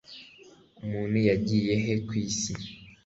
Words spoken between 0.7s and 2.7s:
umuntu yagiye he kwisi